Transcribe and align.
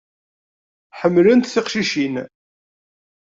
Ḥemmlent 0.99 1.49
tiqcicin. 1.53 2.15